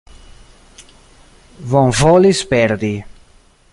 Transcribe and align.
Bonvolis 1.73 2.41
perdi. 2.51 2.95